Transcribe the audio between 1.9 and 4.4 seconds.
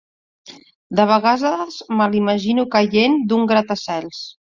me l'imagino caient d'un gratacels.